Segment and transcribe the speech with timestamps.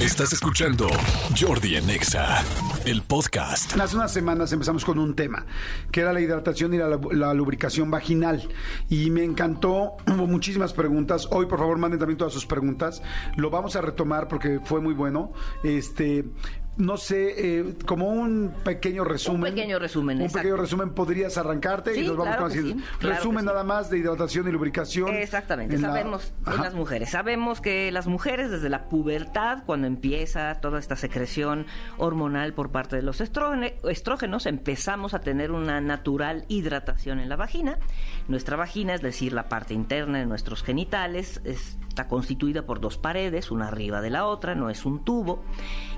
[0.00, 0.88] Estás escuchando
[1.38, 2.42] Jordi en Exa,
[2.86, 3.78] el podcast.
[3.78, 5.44] Hace unas semanas empezamos con un tema,
[5.92, 8.48] que era la hidratación y la, la lubricación vaginal.
[8.88, 11.28] Y me encantó, hubo muchísimas preguntas.
[11.30, 13.02] Hoy, por favor, manden también todas sus preguntas.
[13.36, 15.34] Lo vamos a retomar porque fue muy bueno.
[15.62, 16.24] Este,
[16.76, 19.42] no sé, eh, como un pequeño resumen.
[19.52, 20.38] Un pequeño resumen, Un exacto.
[20.38, 22.72] pequeño resumen, podrías arrancarte y nos vamos claro con que así.
[22.72, 23.46] sí, claro Resumen sí.
[23.46, 25.14] nada más de hidratación y lubricación.
[25.14, 30.54] Exactamente, la- sabemos en las mujeres, sabemos que las mujeres desde la pubertad, cuando empieza
[30.60, 31.66] toda esta secreción
[31.98, 37.78] hormonal por parte de los estrógenos, empezamos a tener una natural hidratación en la vagina.
[38.28, 43.50] Nuestra vagina, es decir, la parte interna de nuestros genitales, está constituida por dos paredes,
[43.50, 45.42] una arriba de la otra, no es un tubo,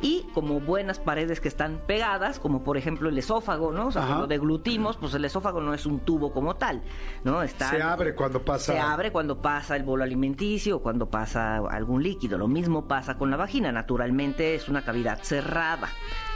[0.00, 3.88] y como buenas paredes que están pegadas, como por ejemplo el esófago, ¿no?
[3.88, 4.08] O sea, Ajá.
[4.12, 6.80] cuando deglutimos, pues el esófago no es un tubo como tal,
[7.24, 7.42] ¿no?
[7.42, 11.56] Está Se abre cuando pasa- Se abre cuando pasa el bolo alimenticio o cuando pasa
[11.58, 12.38] algún líquido.
[12.38, 13.70] Lo mismo pasa con la vagina.
[13.70, 15.88] Naturalmente es una cavidad cerrada.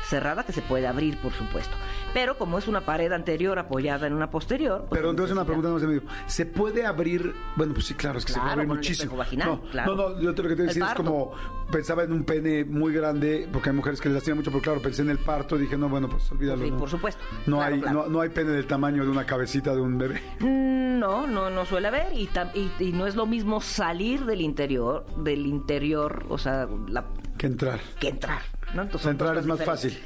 [0.09, 1.77] Cerrada que se puede abrir, por supuesto.
[2.15, 4.87] Pero como es una pared anterior apoyada en una posterior.
[4.89, 6.03] pues Pero entonces una pregunta más de medio.
[6.27, 7.35] ¿Se puede abrir?
[7.57, 9.17] Bueno, pues sí, claro, es que se puede Claro, abrir muchísimo.
[9.17, 9.97] vaginal, no, claro.
[9.97, 11.03] no, no, yo te lo que te decía es parto.
[11.05, 11.33] como
[11.73, 14.81] pensaba en un pene muy grande, porque hay mujeres que les lastima mucho, pero claro,
[14.81, 16.65] pensé en el parto, dije, no, bueno, pues olvídalo.
[16.65, 16.77] Sí, ¿no?
[16.79, 17.21] por supuesto.
[17.47, 18.03] No Claro, hay, claro.
[18.05, 20.23] No, no hay pene del tamaño de una cabecita de un bebé.
[20.41, 24.25] Mm, No, no, no suele haber y, tam- y, y no es lo mismo salir
[24.25, 27.05] del interior, del interior, o sea, la-
[27.37, 27.81] Que entrar.
[28.01, 28.41] que entrar.
[28.77, 28.83] ¿No?
[28.83, 29.99] Entonces, dos entrar es más fácil.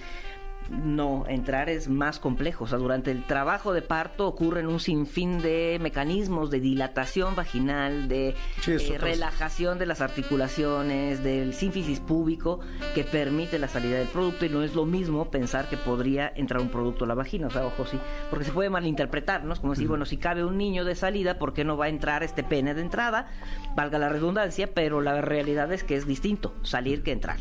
[0.70, 2.64] No, entrar es más complejo.
[2.64, 8.08] O sea, durante el trabajo de parto ocurren un sinfín de mecanismos de dilatación vaginal,
[8.08, 12.60] de Sí, eh, relajación de las articulaciones, del sínfisis púbico
[12.94, 16.60] que permite la salida del producto y no es lo mismo pensar que podría entrar
[16.60, 17.48] un producto a la vagina.
[17.48, 17.98] O sea, ojo, sí,
[18.28, 19.54] porque se puede malinterpretar, ¿no?
[19.54, 21.88] Es como decir, bueno, si cabe un niño de salida, ¿por qué no va a
[21.88, 23.28] entrar este pene de entrada?
[23.74, 27.38] Valga la redundancia, pero la realidad es que es distinto salir que entrar.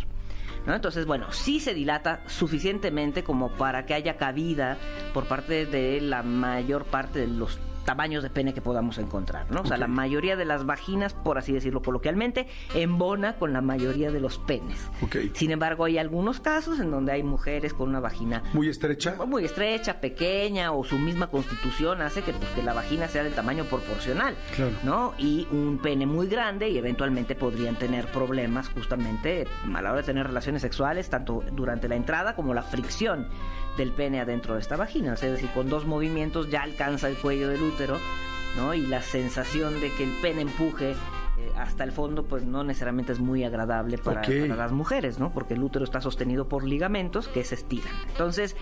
[0.75, 4.77] Entonces, bueno, sí se dilata suficientemente como para que haya cabida
[5.13, 9.61] por parte de la mayor parte de los tamaños de pene que podamos encontrar, ¿no?
[9.61, 9.79] O sea, Ok.
[9.81, 12.45] la mayoría de las vaginas, por así decirlo coloquialmente,
[12.75, 14.77] embona con la mayoría de los penes.
[15.01, 15.15] Ok.
[15.33, 19.15] Sin embargo, hay algunos casos en donde hay mujeres con una vagina Muy estrecha.
[19.25, 23.33] muy estrecha, pequeña o su misma constitución hace que, pues, que la vagina sea del
[23.33, 24.71] tamaño proporcional, Claro.
[24.83, 25.13] ¿no?
[25.17, 30.05] Y un pene muy grande y eventualmente podrían tener problemas justamente a la hora de
[30.05, 33.27] tener relaciones sexuales, tanto durante la entrada como la fricción
[33.77, 35.13] del pene adentro de esta vagina.
[35.13, 37.78] O sea, es decir, con dos movimientos ya alcanza el cuello del útero,
[38.55, 38.73] ¿no?
[38.73, 43.11] Y la sensación de que el pene empuje eh, hasta el fondo, pues no necesariamente
[43.13, 45.31] es muy agradable para, para las mujeres, ¿no?
[45.31, 47.93] Porque el útero está sostenido por ligamentos que se estiran.
[48.09, 48.55] Entonces,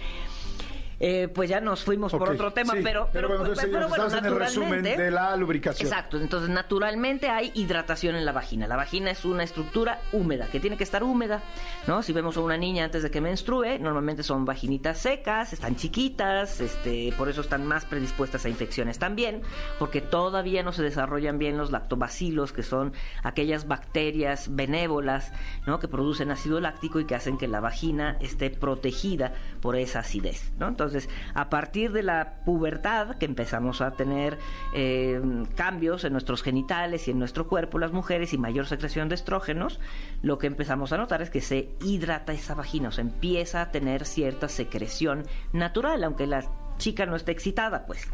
[0.99, 4.13] eh, pues ya nos fuimos por otro tema, sí, pero, pero bueno, entonces pero estamos
[4.13, 5.87] en el resumen naturalmente- de la lubricación.
[5.87, 8.67] Exacto, entonces naturalmente hay hidratación en la vagina.
[8.67, 11.41] La vagina es una estructura húmeda, que tiene que estar húmeda,
[11.85, 12.01] ¿no?
[12.01, 16.61] Si vemos a una niña antes de que menstrue, normalmente son vaginitas secas, están chiquitas,
[16.61, 19.41] este, por eso están más predispuestas a infecciones también,
[19.77, 22.93] porque todavía no se desarrollan bien los lactobacilos, que son
[23.23, 25.31] aquellas bacterias benévolas,
[25.65, 25.79] ¿no?
[25.79, 30.51] Que producen ácido láctico y que hacen que la vagina esté protegida por esa acidez,
[30.59, 30.67] ¿no?
[30.67, 30.86] Entonces,
[31.33, 34.37] a partir de la pubertad, que empezamos a tener
[34.73, 35.21] eh,
[35.55, 39.79] cambios en nuestros genitales y en nuestro cuerpo, las mujeres, y mayor secreción de estrógenos,
[40.21, 43.71] lo que empezamos a notar es que se hidrata esa vagina, o sea, empieza a
[43.71, 46.43] tener cierta secreción natural, aunque la
[46.77, 48.07] chica no esté excitada, pues,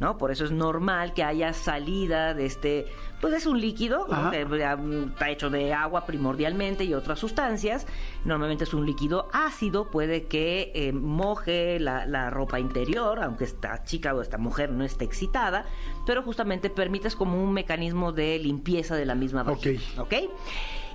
[0.00, 0.18] ¿no?
[0.18, 2.86] Por eso es normal que haya salida de este,
[3.20, 7.86] pues es un líquido, que eh, está hecho de agua primordialmente y otras sustancias.
[8.24, 13.84] Normalmente es un líquido ácido, puede que eh, moje la, la ropa interior, aunque esta
[13.84, 15.64] chica o esta mujer no esté excitada,
[16.06, 19.80] pero justamente permite es como un mecanismo de limpieza de la misma vagina.
[19.98, 20.14] ¿Ok?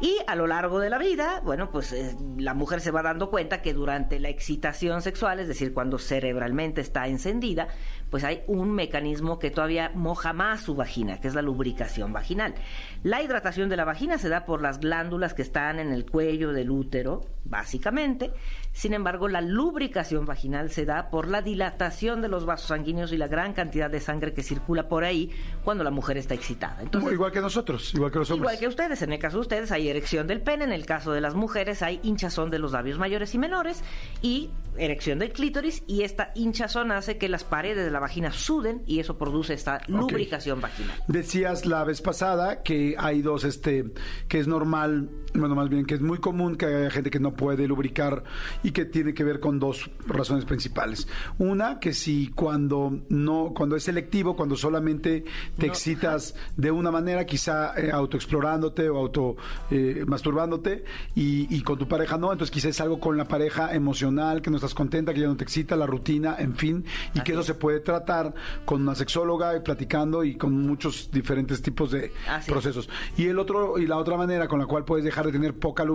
[0.01, 3.29] Y a lo largo de la vida, bueno, pues eh, la mujer se va dando
[3.29, 7.67] cuenta que durante la excitación sexual, es decir, cuando cerebralmente está encendida,
[8.09, 12.55] pues hay un mecanismo que todavía moja más su vagina, que es la lubricación vaginal.
[13.03, 16.51] La hidratación de la vagina se da por las glándulas que están en el cuello
[16.51, 18.31] del útero, básicamente.
[18.73, 23.17] Sin embargo, la lubricación vaginal se da por la dilatación de los vasos sanguíneos y
[23.17, 25.29] la gran cantidad de sangre que circula por ahí
[25.63, 26.81] cuando la mujer está excitada.
[26.81, 28.51] Entonces, igual que nosotros, igual que los hombres.
[28.51, 31.11] Igual que ustedes, en el caso de ustedes hay erección del pene, en el caso
[31.11, 33.83] de las mujeres hay hinchazón de los labios mayores y menores
[34.21, 38.83] y erección del clítoris y esta hinchazón hace que las paredes de la vagina suden
[38.85, 40.95] y eso produce esta lubricación vaginal.
[41.07, 43.91] Decías la vez pasada que hay dos, este,
[44.27, 47.33] que es normal, bueno, más bien que es muy común que haya gente que no
[47.33, 48.23] puede lubricar
[48.63, 51.07] y que tiene que ver con dos razones principales.
[51.37, 55.25] Una, que si cuando no, cuando es selectivo, cuando solamente
[55.57, 59.35] te excitas de una manera, quizá eh, autoexplorándote o auto
[59.69, 60.83] eh, masturbándote
[61.15, 64.49] y, y con tu pareja no, entonces quizás es algo con la pareja emocional, que
[64.49, 67.43] no estás contenta, que ya no te excita, la rutina, en fin, y que eso
[67.43, 68.33] se puede tratar
[68.65, 72.51] con una sexóloga y platicando y con muchos diferentes tipos de Así es.
[72.51, 72.89] procesos.
[73.17, 75.85] Y el otro y la otra manera con la cual puedes dejar de tener poca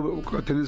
[0.45, 0.67] tener,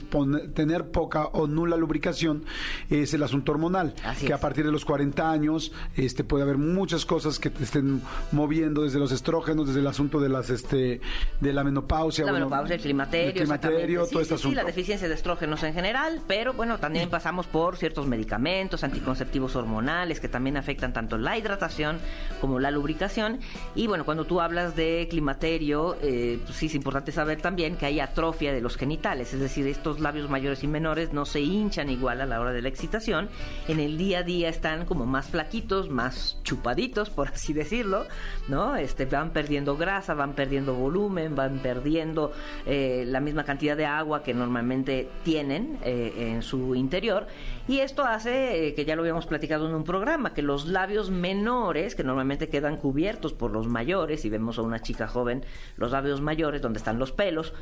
[0.53, 2.43] tener poca o nula lubricación
[2.89, 4.37] es el asunto hormonal, Así que es.
[4.37, 8.01] a partir de los 40 años este puede haber muchas cosas que te estén
[8.31, 11.01] moviendo desde los estrógenos, desde el asunto de las este
[11.39, 14.11] de la menopausia, La bueno, menopausia, el climaterio, el climaterio, exactamente.
[14.11, 17.47] todo Sí, este sí, sí, la deficiencia de estrógenos en general, pero bueno, también pasamos
[17.47, 21.99] por ciertos medicamentos, anticonceptivos hormonales que también afectan tanto la hidratación
[22.41, 23.39] como la lubricación.
[23.75, 27.85] Y bueno, cuando tú hablas de climaterio, eh, pues sí es importante saber también que
[27.85, 31.89] hay atrofia de los genitales, es decir, estos labios mayores y menores no se hinchan
[31.89, 33.29] igual a la hora de la excitación.
[33.67, 38.05] En el día a día están como más flaquitos, más chupaditos, por así decirlo,
[38.47, 38.75] ¿no?
[38.75, 42.31] Este, van perdiendo grasa, van perdiendo volumen, van perdiendo
[42.65, 47.27] eh, la misma cantidad de agua que normalmente tienen eh, en su interior.
[47.67, 51.09] Y esto hace, eh, que ya lo habíamos platicado en un programa, que los labios
[51.11, 55.43] menores, que normalmente quedan cubiertos por los mayores, y vemos a una chica joven,
[55.77, 57.53] los labios mayores, donde están los pelos,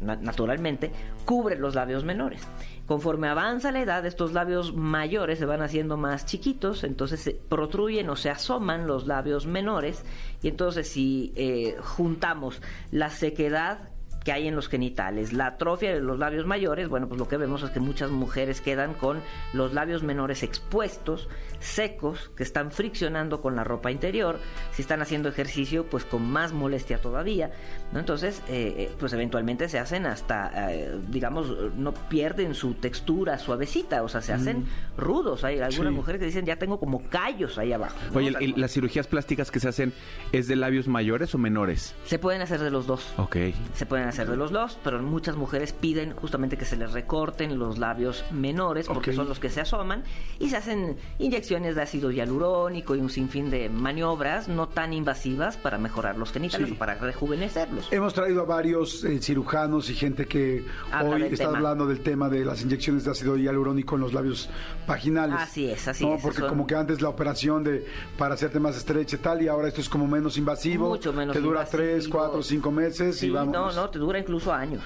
[0.00, 0.90] na- naturalmente,
[1.24, 2.42] cubren los labios menores.
[2.86, 8.10] Conforme avanza la edad, estos labios mayores se van haciendo más chiquitos, entonces se protruyen
[8.10, 10.04] o se asoman los labios menores,
[10.42, 12.60] y entonces si eh, juntamos
[12.90, 13.88] la sequedad
[14.24, 17.36] que hay en los genitales, la atrofia de los labios mayores, bueno, pues lo que
[17.36, 19.20] vemos es que muchas mujeres quedan con
[19.52, 21.28] los labios menores expuestos,
[21.60, 24.38] secos, que están friccionando con la ropa interior,
[24.72, 27.50] si están haciendo ejercicio, pues con más molestia todavía,
[27.92, 28.00] ¿no?
[28.00, 34.02] Entonces, eh, eh, pues eventualmente se hacen hasta, eh, digamos, no pierden su textura suavecita,
[34.02, 34.64] o sea, se hacen
[34.96, 35.44] rudos.
[35.44, 35.96] Hay algunas Sí.
[35.96, 37.96] mujeres que dicen, ya tengo como callos ahí abajo.
[38.10, 38.18] ¿no?
[38.18, 39.92] Oye, ¿y las cirugías plásticas que se hacen
[40.32, 41.94] es de labios mayores o menores?
[42.06, 43.12] se pueden hacer de los dos.
[43.18, 43.36] Ok.
[43.74, 47.58] Se pueden hacer de los dos, pero muchas mujeres piden justamente que se les recorten
[47.58, 50.04] los labios menores porque son los que se asoman
[50.38, 55.56] y se hacen inyecciones de ácido hialurónico y un sinfín de maniobras no tan invasivas
[55.56, 56.74] para mejorar los genitales Sí.
[56.74, 57.92] o para rejuvenecerlos.
[57.92, 61.56] Hemos traído a varios eh, cirujanos y gente que Habla hoy está tema.
[61.58, 64.48] hablando del tema de las inyecciones de ácido hialurónico en los labios
[64.86, 65.36] vaginales.
[65.40, 66.14] Así es, así ¿no?
[66.14, 67.84] es, Porque son- como que antes la operación de
[68.18, 70.88] para hacerte más estrecha y tal, y ahora esto es como menos invasivo.
[70.88, 71.82] Mucho menos Te dura invasivo.
[71.82, 73.52] tres, cuatro, cinco meses Sí, y vamos.
[73.54, 74.82] no, no, te dura incluso años,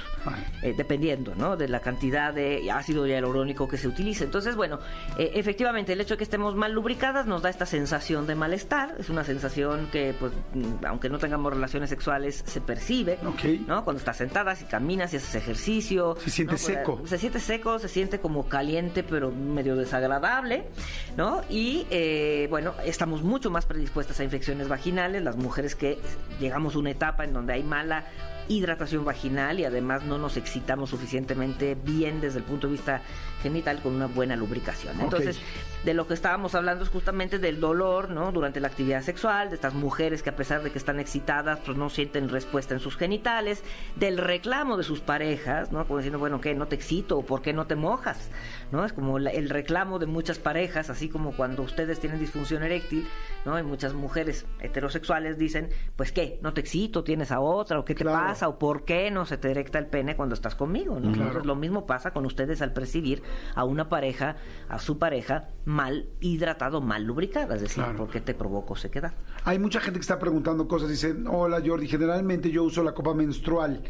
[0.62, 1.56] eh, dependiendo, ¿no?
[1.56, 4.25] De la cantidad de ácido hialurónico que se utilice.
[4.25, 4.79] Entonces, bueno,
[5.19, 8.94] eh, efectivamente, el hecho de que estemos mal lubricadas nos da esta sensación de malestar.
[8.99, 13.44] Es una sensación que, pues, mm, aunque no tengamos relaciones sexuales, se percibe, Ok.
[13.67, 13.85] ¿no?
[13.85, 16.17] Cuando estás sentada, si caminas, si haces ejercicio.
[16.25, 16.59] Se siente ¿no?
[16.59, 17.03] Seco.
[17.06, 20.67] Se siente seco, se siente como caliente, pero medio desagradable,
[21.17, 21.43] ¿no?
[21.49, 25.23] Y, eh, bueno, estamos mucho más predispuestas a infecciones vaginales.
[25.23, 25.99] Las mujeres que
[26.41, 28.05] llegamos a una etapa en donde hay mala
[28.49, 33.03] hidratación vaginal y además no nos excitamos suficientemente bien desde el punto de vista
[33.43, 35.00] genital con una buena lubricación.
[35.00, 35.39] Entonces,
[35.85, 38.33] de lo que estábamos hablando es justamente del dolor, ¿no?
[38.33, 41.77] Durante la actividad sexual, de estas mujeres que a pesar de que están excitadas, pues
[41.79, 43.62] no sienten respuesta en sus genitales,
[43.97, 45.87] del reclamo de sus parejas, ¿no?
[45.87, 46.55] Como diciendo, bueno, ¿qué?
[46.55, 47.19] ¿No te excito?
[47.19, 48.29] ¿O por qué no te mojas?
[48.73, 48.85] ¿No?
[48.85, 53.06] Es como la- el reclamo de muchas parejas, así como cuando ustedes tienen disfunción eréctil,
[53.45, 53.59] ¿no?
[53.59, 56.39] Y muchas mujeres heterosexuales dicen, pues ¿qué?
[56.43, 57.05] ¿No te excito?
[57.05, 57.79] ¿Tienes a otra?
[57.79, 58.27] ¿O qué te Claro.
[58.29, 58.38] pasa?
[58.46, 60.94] ¿O por qué no se te erecta el pene cuando estás conmigo?
[60.94, 61.00] ¿no?
[61.12, 61.17] Claro.
[61.17, 63.23] Entonces, lo mismo pasa con ustedes al percibir
[63.55, 64.37] a una pareja,
[64.68, 67.99] a su pareja, mal hidratado, mal lubricada, es decir, Claro.
[67.99, 69.12] ¿por qué te provoco sequedad?
[69.45, 70.88] Hay mucha gente que está preguntando cosas.
[70.88, 73.83] Dicen, hola Jordi, generalmente yo uso la copa menstrual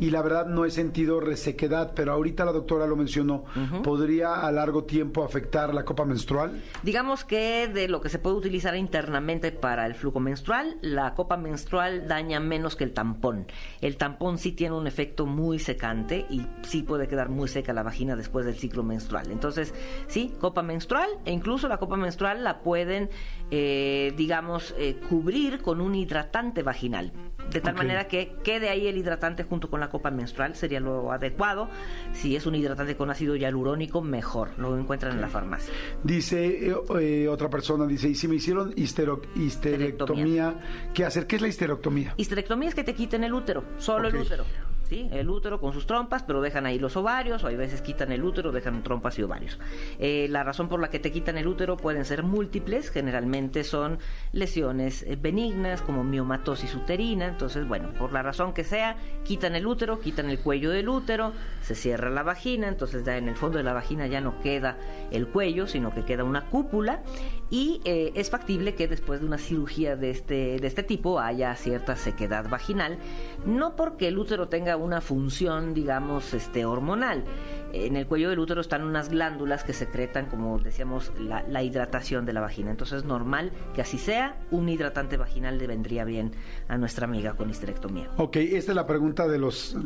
[0.00, 3.44] y la verdad no he sentido resequedad, pero ahorita la doctora lo mencionó.
[3.82, 6.62] ¿Podría a largo tiempo afectar la copa menstrual?
[6.82, 11.36] Digamos que de lo que se puede utilizar internamente para el flujo menstrual, la copa
[11.36, 13.46] menstrual daña menos que el tampón.
[13.80, 17.82] El tampón sí tiene un efecto muy secante y sí puede quedar muy seca la
[17.82, 19.30] vagina después del ciclo menstrual.
[19.30, 19.74] Entonces,
[20.06, 23.10] sí, copa menstrual e incluso la copa menstrual la pueden,
[23.50, 27.12] eh, digamos, eh, cubrir con un hidratante vaginal.
[27.50, 31.12] De tal manera que quede ahí el hidratante junto con la copa menstrual, sería lo
[31.12, 31.68] adecuado.
[32.12, 34.50] Si es un hidratante con ácido hialurónico, mejor.
[34.58, 35.72] Lo encuentran en la farmacia.
[36.02, 40.54] Dice eh, eh, otra persona, dice, y si me hicieron histero- histerectomía,
[40.92, 41.28] ¿qué hacer?
[41.28, 42.14] ¿Qué es la histerectomía?
[42.16, 44.14] Histerectomía es que te quiten el útero, solo Ok.
[44.14, 44.44] el útero.
[44.92, 48.22] El útero con sus trompas, pero dejan ahí los ovarios, o hay veces quitan el
[48.22, 49.58] útero, dejan trompas y ovarios.
[49.98, 53.98] Eh, la razón por la que te quitan el útero pueden ser múltiples, generalmente son
[54.32, 59.66] lesiones eh, benignas como miomatosis uterina, entonces bueno, por la razón que sea, quitan el
[59.66, 63.58] útero, quitan el cuello del útero, se cierra la vagina, entonces ya en el fondo
[63.58, 64.78] de la vagina ya no queda
[65.10, 67.02] el cuello, sino que queda una cúpula
[67.50, 71.54] y eh, es factible que después de una cirugía de este, de este tipo haya
[71.54, 72.98] cierta sequedad vaginal,
[73.44, 77.24] no porque el útero tenga una función, digamos, este, hormonal.
[77.72, 82.24] En el cuello del útero están unas glándulas que secretan, como decíamos, la, la hidratación
[82.24, 82.70] de la vagina.
[82.70, 84.38] Entonces es normal que así sea.
[84.50, 86.32] Un hidratante vaginal le vendría bien
[86.68, 88.10] a nuestra amiga con histerectomía.
[88.16, 89.76] Ok, esta es la pregunta de los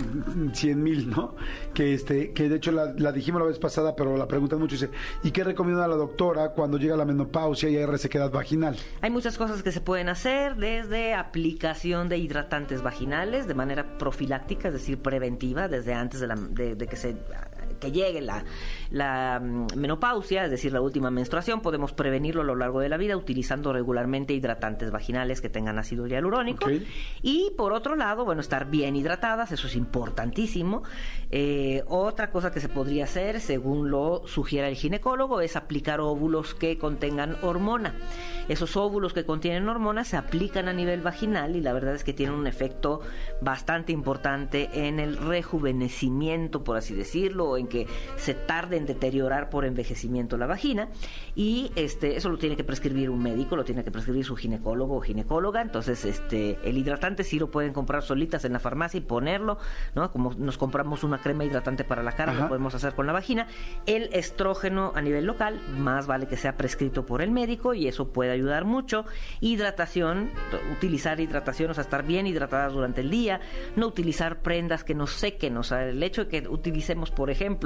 [0.53, 1.35] 100 mil, ¿no?
[1.75, 4.75] Que, este, que de hecho la, la dijimos la vez pasada, pero la preguntan mucho.
[4.75, 4.91] Dice,
[5.23, 8.77] ¿y qué recomienda la doctora cuando llega la menopausia y hay resequedad vaginal?
[9.01, 14.69] Hay muchas cosas que se pueden hacer, desde aplicación de hidratantes vaginales de manera profiláctica,
[14.69, 17.17] es decir, preventiva, desde antes de, la, de que se
[17.81, 18.45] que llegue la,
[18.91, 22.97] la mm, menopausia, es decir, la última menstruación, podemos prevenirlo a lo largo de la
[22.97, 26.69] vida utilizando regularmente hidratantes vaginales que tengan ácido hialurónico.
[27.23, 30.83] Y por otro lado, bueno, estar bien hidratadas, eso es importantísimo.
[31.31, 36.55] Eh, otra cosa que se podría hacer, según lo sugiere el ginecólogo, es aplicar óvulos
[36.55, 37.95] que contengan hormona.
[38.49, 42.13] Esos óvulos que contienen hormona se aplican a nivel vaginal y la verdad es que
[42.13, 43.01] tienen un efecto
[43.41, 47.87] bastante importante en el rejuvenecimiento, por así decirlo, o en que
[48.17, 50.89] se tarde en deteriorar por envejecimiento la vagina.
[51.35, 54.97] Y este, eso lo tiene que prescribir un médico, lo tiene que prescribir su ginecólogo
[54.97, 55.63] o ginecóloga.
[55.63, 59.57] Entonces, este, el hidratante sí lo pueden comprar solitas en la farmacia y ponerlo,
[59.95, 60.11] ¿no?
[60.13, 62.43] Como nos compramos una crema hidratante para la cara, Ajá.
[62.43, 63.47] lo podemos hacer con la vagina.
[63.87, 68.13] El estrógeno a nivel local, más vale que sea prescrito por el médico y eso
[68.13, 69.05] puede ayudar mucho.
[69.41, 70.31] Hidratación,
[70.73, 73.41] utilizar hidratación, o sea, estar bien hidratadas durante el día,
[73.77, 77.60] no utilizar prendas que nos sequen, o sea, el hecho de que utilicemos, por ejemplo,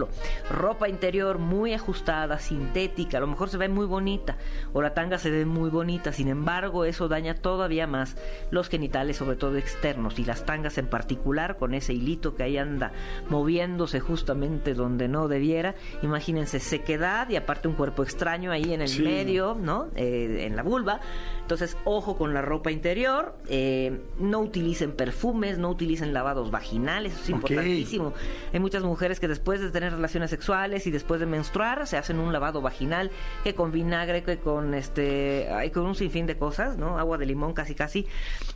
[0.50, 4.36] ropa interior muy ajustada, sintética, a lo mejor se ve muy bonita,
[4.72, 8.16] o la tanga se ve muy bonita, sin embargo, eso daña todavía más
[8.50, 12.58] los genitales, sobre todo externos, y las tangas en particular, con ese hilito que ahí
[12.58, 12.92] anda
[13.30, 15.74] moviéndose justamente donde no debiera.
[16.02, 19.02] Imagínense sequedad y aparte un cuerpo extraño ahí en el Sí.
[19.02, 19.88] medio, ¿no?
[19.96, 21.00] Eh, en la vulva.
[21.42, 23.34] Entonces, ojo con la ropa interior.
[23.48, 28.12] eh, no utilicen perfumes, no utilicen lavados vaginales, eso es importantísimo.
[28.52, 32.19] Hay muchas mujeres que después de tener relaciones sexuales y después de menstruar se hacen
[32.19, 33.11] un lavado vaginal
[33.43, 36.99] que con vinagre, que con este, ay, con un sinfín de cosas, ¿no?
[36.99, 38.07] Agua de limón casi casi,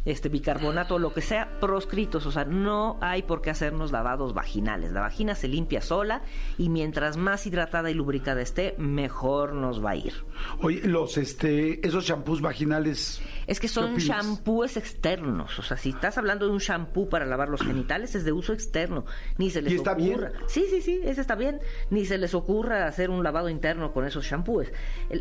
[0.04, 4.92] este bicarbonato, lo que sea, proscritos, o sea, no hay por qué hacernos lavados vaginales.
[4.92, 6.22] La vagina se limpia sola
[6.56, 10.12] y mientras más hidratada y lubricada esté, mejor nos va a ir.
[10.60, 13.20] Oye, los, este, esos shampoos vaginales.
[13.48, 15.58] Es que ¿qué son shampoos externos.
[15.58, 18.52] O sea, si estás hablando de un shampoo para lavar los genitales, es de uso
[18.52, 19.06] externo.
[19.38, 20.28] Ni se les ¿Y está ocurra.
[20.28, 20.32] bien?
[20.46, 21.58] Sí, sí, sí, ese está bien.
[21.88, 24.68] Ni se les ocurra hacer un lavado interno con esos shampoos.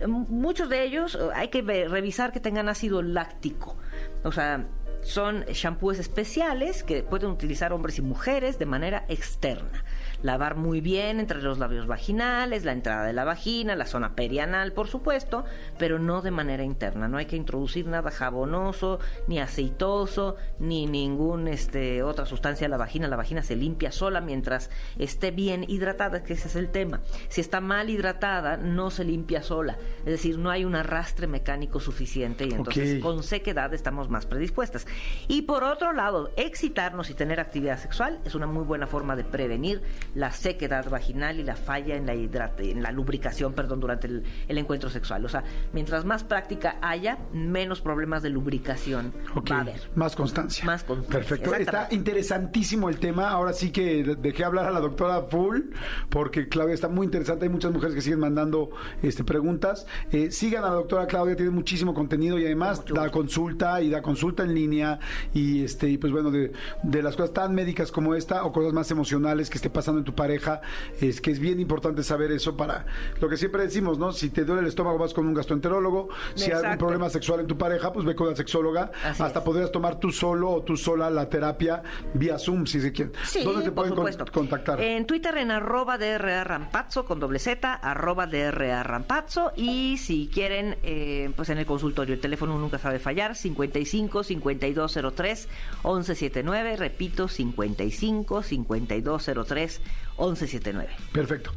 [0.08, 3.78] Muchos de ellos eh, hay que revisar que tengan ácido láctico.
[4.24, 4.68] O sea,
[5.02, 9.86] son shampoos especiales que pueden utilizar hombres y mujeres de manera externa.
[10.24, 14.74] Lavar muy bien entre los labios vaginales, la entrada de la vagina, la zona perianal,
[14.74, 15.46] por supuesto,
[15.78, 17.08] pero no de manera interna.
[17.08, 22.78] No hay que introducir nada jabonoso, ni aceitoso, ni ningún este otra sustancia a la
[22.78, 23.08] vagina.
[23.08, 27.02] La vagina se limpia sola mientras esté bien hidratada, que ese es el tema.
[27.30, 29.78] Si está mal hidratada, no se limpia sola.
[30.00, 34.88] Es decir, no hay un arrastre mecánico suficiente y entonces con sequedad estamos más predispuestas.
[35.28, 39.24] Y por otro lado, excitarnos y tener actividad sexual es una muy buena forma de
[39.24, 39.82] prevenir
[40.18, 44.24] la sequedad vaginal y la falla en la, hidrate- en la lubricación perdón, durante el,
[44.48, 45.24] el encuentro sexual.
[45.24, 45.44] O sea,
[45.74, 49.14] mientras más práctica haya, menos problemas de lubricación
[49.52, 49.80] va a haber.
[49.94, 50.66] Más constancia.
[50.66, 51.54] Más constancia, Perfecto.
[51.54, 53.30] Está interesantísimo el tema.
[53.30, 55.62] Ahora sí que de- dejé hablar a la doctora full,
[56.10, 57.46] porque Claudia está muy interesante.
[57.46, 58.72] Hay muchas mujeres que siguen mandando
[59.04, 59.86] este, preguntas.
[60.12, 64.02] Eh, sigan a la doctora Claudia, tiene muchísimo contenido y además da consulta y da
[64.02, 65.00] consulta en línea.
[65.34, 68.74] Y este, y pues bueno, de, de las cosas tan médicas como esta o cosas
[68.74, 70.62] más emocionales que esté pasando en tu pareja,
[71.00, 72.86] es que es bien importante saber eso para
[73.22, 74.12] lo que siempre decimos, ¿no?
[74.12, 76.10] Si te duele el estómago, vas con un gastroenterólogo.
[76.36, 76.80] Si hay Exacto.
[76.80, 78.92] problema sexual en tu pareja, pues ve con la sexóloga.
[79.04, 79.46] Así hasta es.
[79.46, 81.84] podrías tomar tú solo o tú sola la terapia
[82.14, 83.12] vía Zoom, si se quiere.
[83.26, 84.82] Sí, ¿Dónde te por pueden con- contactar?
[84.82, 89.52] En Twitter en arroba DRA Rampazzo con doble Z, arroba DRA Rampazzo.
[89.56, 95.48] Y si quieren, eh, pues en el consultorio, el teléfono nunca sabe fallar, 55 5203
[95.84, 96.76] 1179.
[96.78, 99.82] Repito, 55 5203
[100.18, 100.90] 1179.
[101.12, 101.52] Perfecto.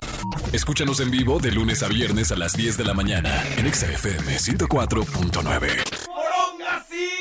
[0.53, 4.37] Escúchanos en vivo de lunes a viernes a las 10 de la mañana en XFM
[4.37, 6.07] 104.9.
[6.07, 7.20] ¡Poronga, sí!